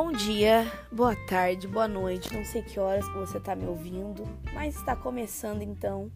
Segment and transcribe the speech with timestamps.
[0.00, 4.22] Bom dia, boa tarde, boa noite, não sei que horas que você está me ouvindo,
[4.54, 6.08] mas está começando então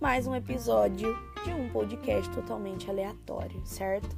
[0.00, 1.12] mais um episódio
[1.44, 4.16] de um podcast totalmente aleatório, certo?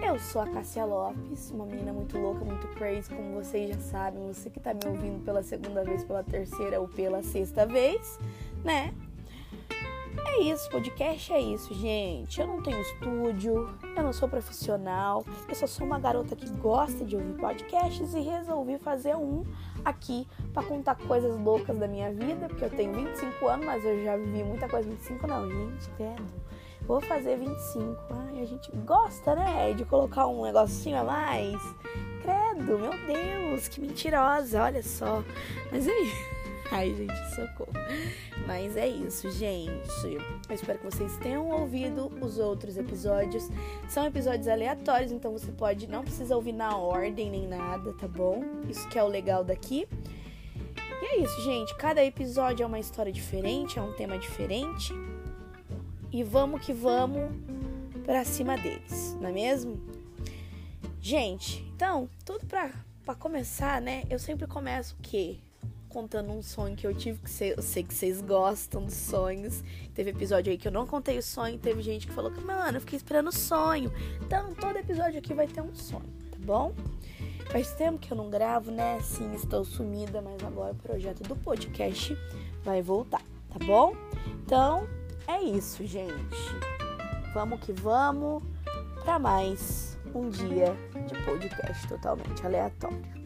[0.00, 4.24] Eu sou a Cássia Lopes, uma menina muito louca, muito crazy, como vocês já sabem,
[4.32, 8.20] você que está me ouvindo pela segunda vez, pela terceira ou pela sexta vez,
[8.62, 8.94] né?
[10.26, 12.40] É isso, podcast é isso, gente.
[12.40, 17.04] Eu não tenho estúdio, eu não sou profissional, eu só sou uma garota que gosta
[17.04, 19.44] de ouvir podcasts e resolvi fazer um
[19.84, 24.02] aqui para contar coisas loucas da minha vida, porque eu tenho 25 anos, mas eu
[24.02, 24.88] já vivi muita coisa.
[24.88, 26.44] 25 não, gente, credo.
[26.86, 27.96] Vou fazer 25.
[28.10, 31.60] Ai, a gente gosta, né, de colocar um negocinho a mais.
[32.22, 35.22] Credo, meu Deus, que mentirosa, olha só.
[35.70, 36.43] Mas é isso.
[36.70, 37.72] Ai, gente, socorro.
[38.46, 40.16] Mas é isso, gente.
[40.48, 43.48] Eu espero que vocês tenham ouvido os outros episódios.
[43.88, 48.42] São episódios aleatórios, então você pode, não precisa ouvir na ordem nem nada, tá bom?
[48.68, 49.86] Isso que é o legal daqui.
[51.02, 51.76] E é isso, gente.
[51.76, 54.92] Cada episódio é uma história diferente, é um tema diferente.
[56.10, 57.30] E vamos que vamos
[58.04, 59.80] pra cima deles, não é mesmo?
[61.00, 62.70] Gente, então, tudo pra
[63.16, 64.04] começar, né?
[64.08, 65.38] Eu sempre começo o quê?
[65.94, 69.62] Contando um sonho que eu tive, que eu sei que vocês gostam dos sonhos.
[69.94, 72.78] Teve episódio aí que eu não contei o sonho, teve gente que falou que, mano,
[72.78, 73.92] eu fiquei esperando o sonho.
[74.20, 76.74] Então, todo episódio aqui vai ter um sonho, tá bom?
[77.52, 79.00] Faz tempo que eu não gravo, né?
[79.02, 82.18] Sim, estou sumida, mas agora o projeto do podcast
[82.64, 83.94] vai voltar, tá bom?
[84.44, 84.88] Então,
[85.28, 86.36] é isso, gente.
[87.32, 88.42] Vamos que vamos
[89.04, 90.74] para mais um dia
[91.06, 93.23] de podcast totalmente aleatório.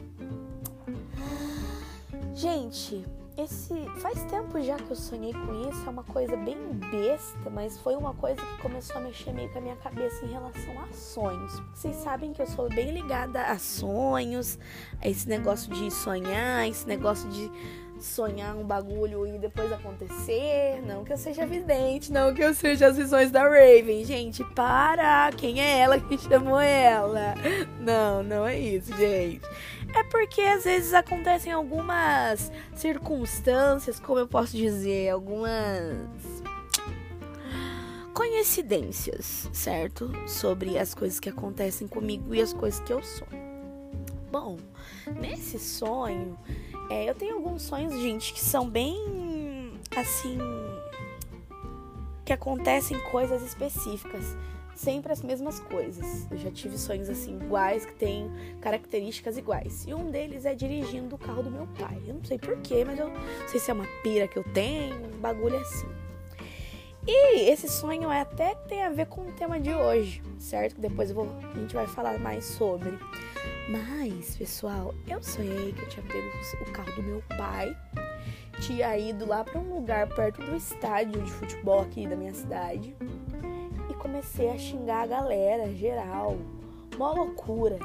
[2.38, 3.04] Gente,
[3.36, 6.56] esse faz tempo já que eu sonhei com isso, é uma coisa bem
[6.88, 10.30] besta, mas foi uma coisa que começou a mexer meio com a minha cabeça em
[10.30, 11.60] relação a sonhos.
[11.74, 14.56] Vocês sabem que eu sou bem ligada a sonhos,
[15.02, 17.50] a esse negócio de sonhar, esse negócio de
[17.98, 20.80] sonhar um bagulho e depois acontecer.
[20.86, 24.04] Não que eu seja vidente, não que eu seja as visões da Raven.
[24.04, 25.32] Gente, para!
[25.36, 27.34] Quem é ela que chamou ela?
[27.80, 29.42] Não, não é isso, gente.
[29.94, 35.96] É porque às vezes acontecem algumas circunstâncias, como eu posso dizer, algumas
[38.14, 40.10] coincidências, certo?
[40.26, 43.48] Sobre as coisas que acontecem comigo e as coisas que eu sonho.
[44.30, 44.58] Bom,
[45.20, 46.38] nesse sonho,
[46.90, 50.38] é, eu tenho alguns sonhos, gente, que são bem assim.
[52.24, 54.36] que acontecem coisas específicas
[54.78, 56.26] sempre as mesmas coisas.
[56.30, 58.30] Eu já tive sonhos assim iguais, que têm
[58.60, 59.84] características iguais.
[59.86, 62.00] E um deles é dirigindo o carro do meu pai.
[62.06, 64.94] Eu não sei porquê, mas eu não sei se é uma pira que eu tenho,
[65.06, 65.88] um bagulho assim.
[67.06, 70.80] E esse sonho é até que tem a ver com o tema de hoje, certo?
[70.80, 72.98] Depois vou, a gente vai falar mais sobre.
[73.68, 76.28] Mas, pessoal, eu sonhei que eu tinha pego
[76.60, 77.74] o carro do meu pai,
[78.60, 82.94] tinha ido lá para um lugar perto do estádio de futebol aqui da minha cidade
[84.18, 86.36] comecei a xingar a galera, geral.
[86.96, 87.78] Uma loucura.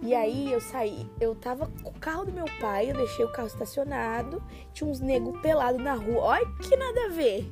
[0.00, 3.32] E aí eu saí, eu tava com o carro do meu pai, eu deixei o
[3.32, 4.40] carro estacionado,
[4.72, 6.20] tinha uns negros pelados na rua.
[6.20, 7.50] Olha que nada a ver.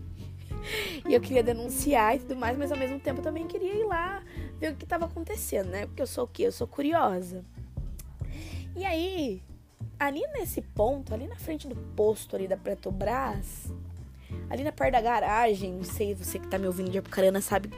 [1.09, 3.85] E eu queria denunciar e tudo mais, mas ao mesmo tempo eu também queria ir
[3.85, 4.23] lá
[4.61, 5.87] ver o que tava acontecendo, né?
[5.87, 6.45] Porque eu sou o quê?
[6.45, 7.45] Eu sou curiosa.
[8.77, 9.43] E aí,
[9.99, 13.73] ali nesse ponto, ali na frente do posto ali da Petrobras,
[14.49, 17.71] ali na parte da garagem, não sei, você que tá me ouvindo de Apucarana sabe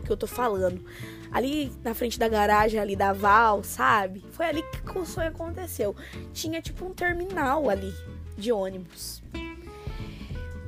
[0.00, 0.84] que eu tô falando.
[1.30, 4.24] Ali na frente da garagem ali da Val, sabe?
[4.32, 5.94] Foi ali que o sonho aconteceu.
[6.32, 7.94] Tinha tipo um terminal ali
[8.36, 9.22] de ônibus.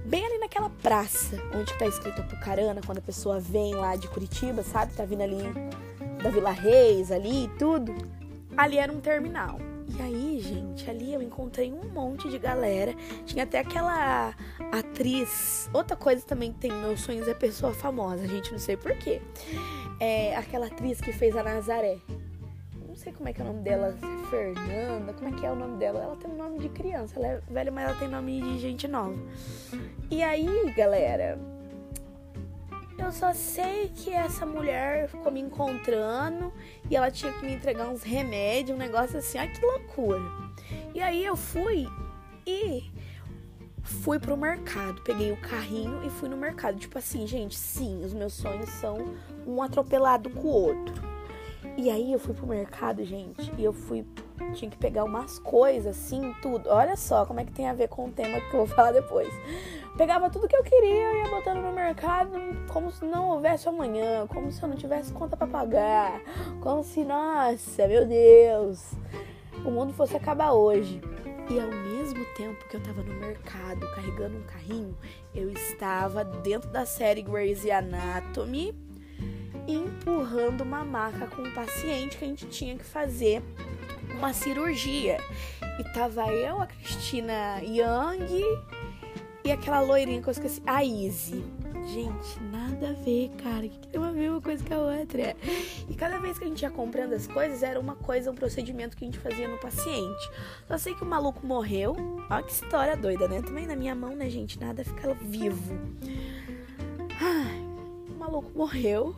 [0.04, 4.62] Bem ali naquela praça onde tá escrito Apucarana, quando a pessoa vem lá de Curitiba,
[4.62, 4.92] sabe?
[4.92, 5.42] Tá vindo ali
[6.22, 7.94] da Vila Reis ali e tudo.
[8.56, 9.58] Ali era um terminal.
[10.02, 12.92] Aí, gente, ali eu encontrei um monte de galera.
[13.24, 14.34] Tinha até aquela
[14.72, 15.70] atriz.
[15.72, 19.22] Outra coisa também que tem meus sonhos é pessoa famosa, gente, não sei porquê.
[20.00, 21.98] É aquela atriz que fez a Nazaré.
[22.88, 23.96] Não sei como é que é o nome dela,
[24.28, 26.02] Fernanda, como é que é o nome dela?
[26.02, 28.88] Ela tem um nome de criança, ela é velha, mas ela tem nome de gente
[28.88, 29.16] nova.
[30.10, 31.38] E aí, galera,
[32.98, 36.52] eu só sei que essa mulher ficou me encontrando
[36.90, 39.38] e ela tinha que me entregar uns remédios, um negócio assim.
[39.38, 40.20] Ai, que loucura.
[40.94, 41.86] E aí eu fui
[42.46, 42.90] e
[43.82, 45.00] fui pro mercado.
[45.02, 46.78] Peguei o carrinho e fui no mercado.
[46.78, 49.14] Tipo assim, gente, sim, os meus sonhos são
[49.46, 51.11] um atropelado com o outro.
[51.76, 54.04] E aí eu fui pro mercado, gente, e eu fui
[54.52, 56.68] tinha que pegar umas coisas assim, tudo.
[56.68, 58.92] Olha só como é que tem a ver com o tema que eu vou falar
[58.92, 59.32] depois.
[59.96, 62.32] Pegava tudo que eu queria e ia botando no mercado
[62.72, 66.20] como se não houvesse amanhã, como se eu não tivesse conta para pagar,
[66.60, 68.92] como se, nossa, meu Deus.
[69.64, 71.00] o mundo fosse acabar hoje.
[71.50, 74.96] E ao mesmo tempo que eu tava no mercado carregando um carrinho,
[75.34, 78.91] eu estava dentro da série Grey's Anatomy
[79.68, 83.42] empurrando uma maca com um paciente que a gente tinha que fazer
[84.14, 85.18] uma cirurgia.
[85.78, 88.44] E tava eu, a Cristina Young
[89.44, 91.44] e aquela loirinha que eu esqueci, a Izzy.
[91.84, 93.68] Gente, nada a ver, cara.
[93.68, 95.36] Que tem a ver uma coisa com a outra.
[95.88, 98.96] E cada vez que a gente ia comprando as coisas, era uma coisa, um procedimento
[98.96, 100.30] que a gente fazia no paciente.
[100.68, 101.96] Só sei que o maluco morreu.
[102.30, 103.42] Olha que história doida, né?
[103.42, 104.60] Também na minha mão, né, gente?
[104.60, 105.74] Nada fica vivo.
[108.08, 109.16] O maluco morreu.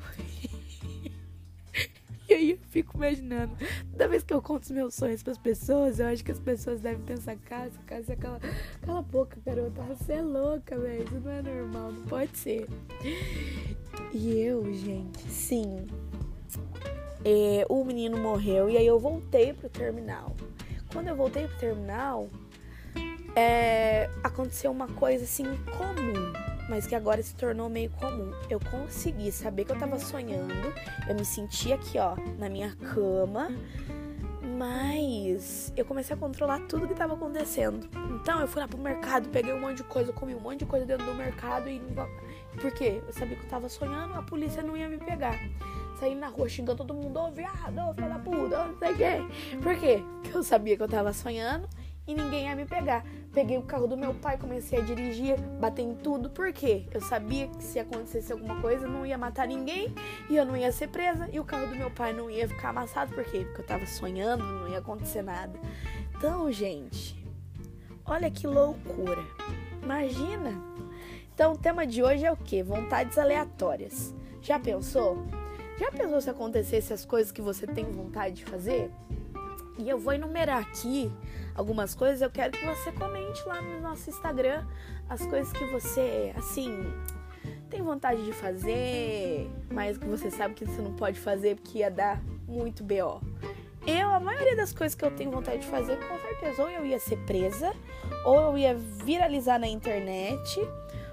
[2.29, 3.55] E aí eu fico imaginando,
[3.91, 6.39] toda vez que eu conto os meus sonhos para as pessoas, eu acho que as
[6.39, 8.41] pessoas devem pensar, cara, cara, cala,
[8.81, 12.67] cala a boca, garota, você é louca, velho, isso não é normal, não pode ser.
[14.13, 15.87] E eu, gente, sim,
[17.25, 20.35] é, o menino morreu e aí eu voltei pro terminal.
[20.93, 22.29] Quando eu voltei pro terminal,
[23.37, 25.45] é, aconteceu uma coisa assim
[25.77, 28.33] comum mas que agora se tornou meio comum.
[28.49, 30.55] Eu consegui saber que eu tava sonhando,
[31.09, 33.49] eu me sentia aqui, ó, na minha cama,
[34.57, 37.89] mas eu comecei a controlar tudo que tava acontecendo.
[38.21, 40.67] Então eu fui lá pro mercado, peguei um monte de coisa, comi um monte de
[40.67, 41.81] coisa dentro do mercado e.
[42.61, 43.03] Por quê?
[43.07, 45.39] Eu sabia que eu tava sonhando, a polícia não ia me pegar.
[45.99, 48.97] Saí na rua xingando todo mundo, ô viado, ô filha da puta, não sei o
[48.97, 49.57] quê.
[49.63, 50.05] Por quê?
[50.23, 51.69] Porque eu sabia que eu tava sonhando
[52.07, 53.05] e ninguém ia me pegar.
[53.33, 56.87] Peguei o carro do meu pai, comecei a dirigir, bater em tudo, por quê?
[56.93, 59.93] Eu sabia que se acontecesse alguma coisa, não ia matar ninguém
[60.29, 62.71] e eu não ia ser presa e o carro do meu pai não ia ficar
[62.71, 63.45] amassado, por quê?
[63.45, 65.59] Porque eu tava sonhando, não ia acontecer nada.
[66.17, 67.17] Então, gente,
[68.05, 69.23] olha que loucura.
[69.83, 70.53] Imagina.
[71.35, 72.63] Então, o tema de hoje é o quê?
[72.63, 74.15] Vontades aleatórias.
[74.41, 75.27] Já pensou?
[75.77, 78.91] Já pensou se acontecesse as coisas que você tem vontade de fazer?
[79.79, 81.11] E eu vou enumerar aqui
[81.55, 82.21] algumas coisas.
[82.23, 84.65] Eu quero que você comente lá no nosso Instagram
[85.09, 86.73] as coisas que você, assim,
[87.69, 91.91] tem vontade de fazer, mas que você sabe que você não pode fazer porque ia
[91.91, 93.21] dar muito BO.
[93.87, 96.87] Eu, a maioria das coisas que eu tenho vontade de fazer, com certeza, ou eu
[96.87, 97.75] ia ser presa,
[98.25, 100.59] ou eu ia viralizar na internet,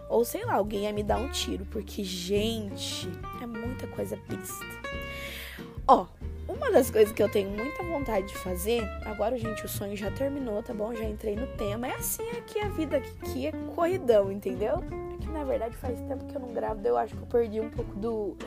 [0.08, 3.10] ou sei lá, alguém ia me dar um tiro, porque, gente,
[3.42, 4.66] é muita coisa pista.
[5.86, 6.06] Ó,
[6.62, 10.12] uma das coisas que eu tenho muita vontade de fazer, agora, gente, o sonho já
[10.12, 10.94] terminou, tá bom?
[10.94, 11.88] Já entrei no tema.
[11.88, 14.84] É assim aqui a vida aqui é corridão, entendeu?
[15.14, 17.60] É que na verdade faz tempo que eu não gravo, eu acho que eu perdi
[17.60, 18.38] um pouco do.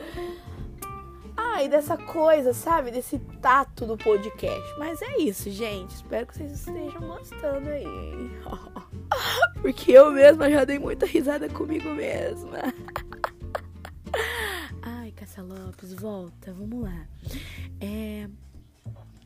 [1.36, 2.92] Ai, dessa coisa, sabe?
[2.92, 4.78] Desse tato do podcast.
[4.78, 5.90] Mas é isso, gente.
[5.96, 8.30] Espero que vocês estejam gostando aí.
[9.60, 12.72] Porque eu mesma já dei muita risada comigo mesma.
[15.24, 17.06] Cássia Lopes, volta, vamos lá.
[17.80, 18.28] É.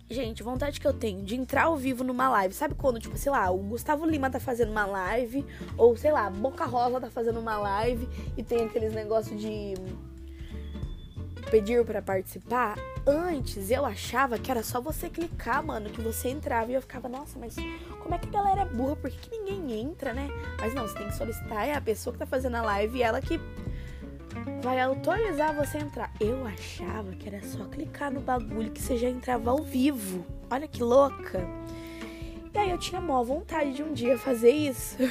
[0.08, 2.54] Gente, vontade que eu tenho de entrar ao vivo numa live.
[2.54, 5.44] Sabe quando, tipo, sei lá, o Gustavo Lima tá fazendo uma live,
[5.76, 9.74] ou sei lá, Boca Rosa tá fazendo uma live e tem aqueles negócios de
[11.50, 12.76] pedir para participar.
[13.04, 17.08] Antes eu achava que era só você clicar, mano, que você entrava e eu ficava,
[17.08, 17.56] nossa, mas
[18.00, 18.94] como é que a galera é burra?
[18.94, 20.28] Por que, que ninguém entra, né?
[20.60, 23.02] Mas não, você tem que solicitar, é a pessoa que tá fazendo a live e
[23.02, 23.40] ela que
[24.62, 26.12] vai autorizar você a entrar.
[26.20, 30.24] Eu achava que era só clicar no bagulho que você já entrava ao vivo.
[30.50, 31.46] Olha que louca.
[32.52, 34.96] E aí eu tinha mó vontade de um dia fazer isso.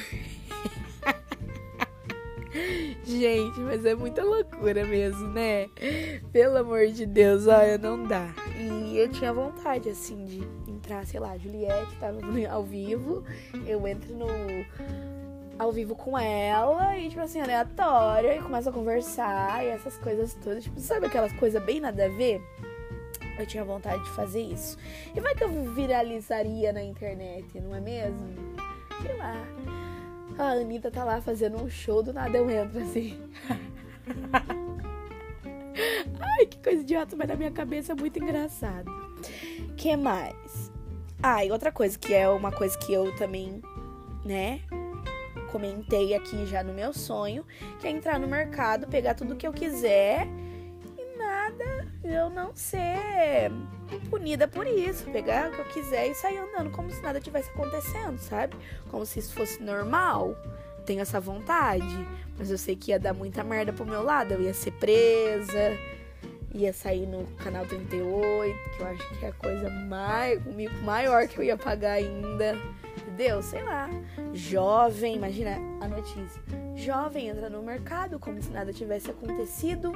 [3.04, 5.68] Gente, mas é muita loucura mesmo, né?
[6.32, 8.34] Pelo amor de Deus, olha, não dá.
[8.58, 12.18] E eu tinha vontade, assim, de entrar, sei lá, Juliette tava
[12.50, 13.24] ao vivo,
[13.66, 14.26] eu entro no
[15.58, 20.34] ao vivo com ela e, tipo assim, aleatória e começa a conversar e essas coisas
[20.34, 20.64] todas.
[20.64, 22.40] Tipo, sabe aquelas coisas bem nada a ver?
[23.38, 24.76] Eu tinha vontade de fazer isso.
[25.14, 28.34] E vai que eu viralizaria na internet, não é mesmo?
[29.02, 29.34] Sei lá.
[30.38, 33.20] A Anitta tá lá fazendo um show, do nada eu entro assim.
[36.20, 38.90] Ai, que coisa idiota, mas na minha cabeça é muito engraçado.
[39.76, 40.70] que mais?
[41.20, 43.60] Ah, e outra coisa, que é uma coisa que eu também,
[44.24, 44.60] né,
[45.48, 47.44] comentei aqui já no meu sonho,
[47.80, 50.26] que é entrar no mercado, pegar tudo que eu quiser
[50.96, 53.50] e nada, eu não ser
[54.10, 57.50] punida por isso, pegar o que eu quiser e sair andando como se nada tivesse
[57.50, 58.56] acontecendo, sabe?
[58.90, 60.36] Como se isso fosse normal.
[60.84, 64.42] Tenho essa vontade, mas eu sei que ia dar muita merda pro meu lado, eu
[64.42, 65.76] ia ser presa,
[66.54, 69.68] ia sair no canal 38, que eu acho que é a coisa
[70.46, 72.56] o mico maior que eu ia pagar ainda.
[72.96, 73.42] Entendeu?
[73.42, 73.88] Sei lá.
[74.32, 76.40] Jovem, imagina a notícia.
[76.76, 79.92] Jovem entra no mercado como se nada tivesse acontecido.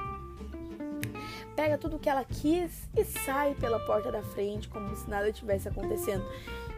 [1.55, 5.69] pega tudo que ela quis e sai pela porta da frente como se nada tivesse
[5.69, 6.25] acontecendo.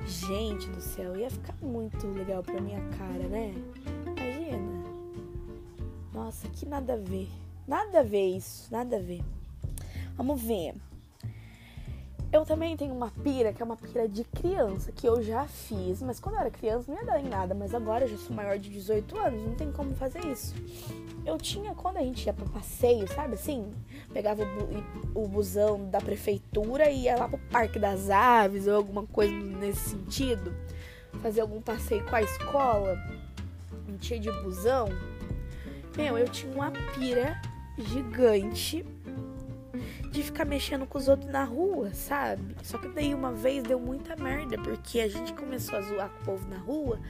[0.07, 3.54] Gente do céu, ia ficar muito legal pra minha cara, né?
[4.07, 4.85] Imagina.
[6.12, 7.28] Nossa, que nada a ver.
[7.66, 9.23] Nada a ver isso, nada a ver.
[10.16, 10.75] Vamos ver.
[12.35, 16.02] Eu também tenho uma pira, que é uma pira de criança, que eu já fiz,
[16.02, 18.35] mas quando eu era criança não ia dar em nada, mas agora eu já sou
[18.35, 20.52] maior de 18 anos, não tem como fazer isso.
[21.25, 23.71] Eu tinha, quando a gente ia pra passeio, sabe assim?
[24.12, 28.75] Pegava o, bu o busão da prefeitura e ia lá pro Parque das Aves ou
[28.75, 30.52] alguma coisa nesse sentido,
[31.23, 32.99] fazer algum passeio com a escola,
[33.87, 34.88] a gente ia de busão.
[35.97, 37.40] Meu, eu tinha uma pira
[37.78, 38.85] gigante
[40.14, 42.54] de ficar mexendo com os outros na rua, sabe?
[42.62, 46.23] Só que daí uma vez deu muita merda, porque a gente começou a zoar com
[46.23, 47.00] o povo na rua,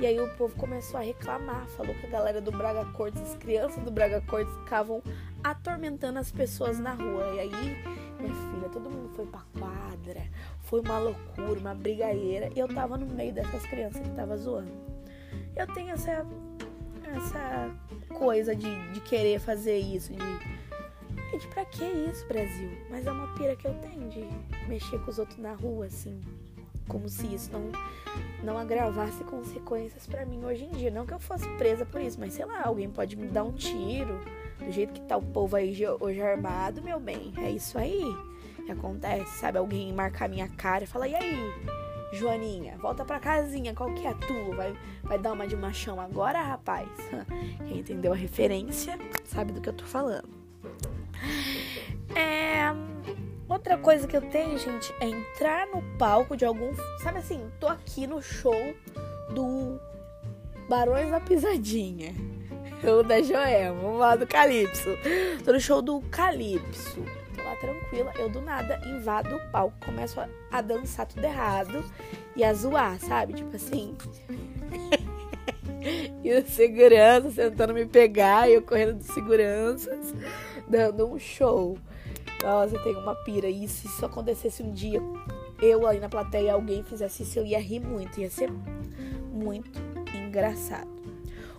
[0.00, 3.36] e aí o povo começou a reclamar, falou que a galera do Braga Cortes, as
[3.36, 5.02] crianças do Braga Cortes ficavam
[5.44, 7.34] atormentando as pessoas na rua.
[7.34, 7.50] E aí,
[8.18, 10.22] minha filha, todo mundo foi pra quadra,
[10.62, 14.72] foi uma loucura, uma brigadeira, e eu tava no meio dessas crianças que tava zoando.
[15.54, 16.26] Eu tenho essa
[17.14, 17.70] essa
[18.14, 20.18] coisa de, de querer fazer isso, de
[21.36, 22.70] Gente, pra que isso, Brasil?
[22.88, 24.26] Mas é uma pira que eu tenho de
[24.66, 26.18] mexer com os outros na rua, assim.
[26.88, 27.70] Como se isso não,
[28.42, 30.90] não agravasse consequências para mim hoje em dia.
[30.90, 33.52] Não que eu fosse presa por isso, mas sei lá, alguém pode me dar um
[33.52, 34.18] tiro.
[34.58, 37.34] Do jeito que tá o povo aí hoje armado, meu bem.
[37.36, 38.02] É isso aí
[38.64, 39.58] que acontece, sabe?
[39.58, 41.36] Alguém marcar minha cara e falar, e aí?
[42.14, 44.56] Joaninha, volta pra casinha, qual que é a tua?
[44.56, 46.88] Vai, vai dar uma de machão agora, rapaz?
[47.68, 50.35] Quem entendeu a referência sabe do que eu tô falando.
[53.56, 56.74] Outra coisa que eu tenho, gente, é entrar no palco de algum.
[57.02, 58.54] Sabe assim, tô aqui no show
[59.30, 59.80] do
[60.68, 62.12] Barões da Pisadinha.
[62.86, 64.90] Ou da Joelma, vamos lá do Calypso.
[65.42, 67.02] Tô no show do Calypso.
[67.34, 68.12] Tô lá tranquila.
[68.18, 71.82] Eu do nada invado o palco, começo a, a dançar tudo errado
[72.36, 73.32] e a zoar, sabe?
[73.32, 73.96] Tipo assim.
[76.22, 80.14] e o segurança tentando me pegar, e eu correndo de seguranças,
[80.68, 81.78] dando um show.
[82.42, 83.48] Nossa, eu tenho uma pira.
[83.48, 85.00] E se isso acontecesse um dia,
[85.60, 88.20] eu ali na plateia, alguém fizesse isso, eu ia rir muito.
[88.20, 88.50] Ia ser
[89.32, 89.80] muito
[90.14, 90.88] engraçado.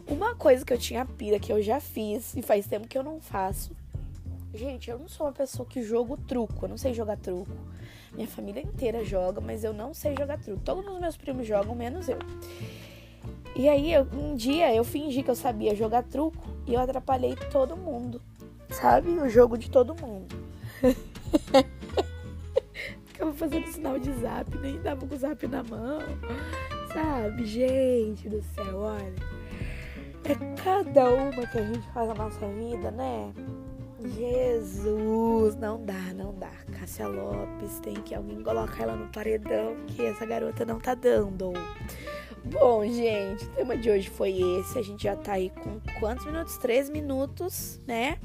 [0.08, 3.04] Uma coisa que eu tinha pira, que eu já fiz, e faz tempo que eu
[3.04, 3.72] não faço.
[4.54, 7.52] Gente, eu não sou uma pessoa que jogo truco, eu não sei jogar truco.
[8.14, 10.62] Minha família inteira joga, mas eu não sei jogar truco.
[10.64, 12.18] Todos os meus primos jogam, menos eu.
[13.56, 17.36] E aí, eu, um dia eu fingi que eu sabia jogar truco e eu atrapalhei
[17.52, 18.22] todo mundo.
[18.70, 19.10] Sabe?
[19.10, 20.47] O jogo de todo mundo.
[23.06, 26.00] Ficava fazendo sinal de zap, nem dava com o zap na mão.
[26.94, 27.46] Sabe?
[27.46, 29.38] Gente do céu, olha.
[30.24, 33.34] É cada uma que a gente faz na nossa vida, né?
[34.04, 36.52] Jesus, não dá, não dá.
[36.80, 41.54] Cássia Lopes, tem que alguém colocar ela no paredão, que essa garota não tá dando.
[42.46, 44.78] Bom, gente, o tema de hoje foi esse.
[44.78, 46.58] A gente já tá aí com quantos minutos?
[46.58, 48.20] Três minutos, né?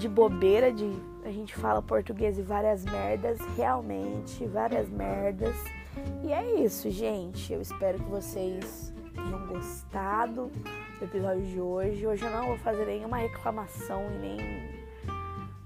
[0.00, 0.90] De bobeira, de
[1.22, 5.54] a gente fala português e várias merdas, realmente, várias merdas.
[6.24, 7.52] E é isso, gente.
[7.52, 10.50] Eu espero que vocês tenham gostado
[10.98, 12.06] do episódio de hoje.
[12.06, 14.80] Hoje eu não vou fazer nenhuma reclamação e nem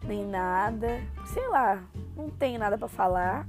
[0.02, 1.00] nem nada.
[1.26, 1.84] Sei lá,
[2.16, 3.46] não tenho nada para falar.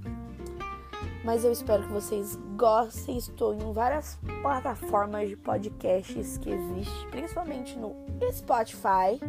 [1.24, 3.18] Mas eu espero que vocês gostem.
[3.18, 7.96] Estou em várias plataformas de podcasts que existem, principalmente no
[8.32, 9.20] Spotify,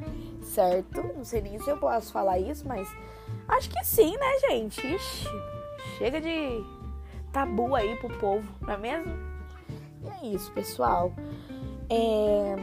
[0.47, 1.03] certo?
[1.15, 2.89] Não sei nem se eu posso falar isso, mas
[3.49, 4.87] acho que sim, né, gente?
[4.87, 5.29] Ixi,
[5.99, 6.65] chega de
[7.33, 9.13] tabu aí pro povo, não é mesmo?
[10.03, 11.13] E é isso, pessoal.
[11.91, 12.57] É...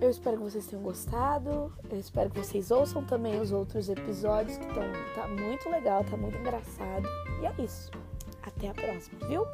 [0.00, 1.72] Eu espero que vocês tenham gostado.
[1.88, 6.16] Eu espero que vocês ouçam também os outros episódios que estão tá muito legal, tá
[6.16, 7.08] muito engraçado.
[7.40, 7.90] E é isso.
[8.42, 9.46] Até a próxima, viu?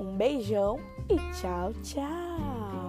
[0.00, 2.79] Um beijão e tchau, tchau!